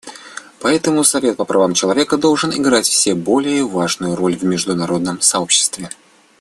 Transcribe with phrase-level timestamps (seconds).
[0.59, 5.91] Поэтому Совет по правам человека должен играть все более важную роль в международном сообществе.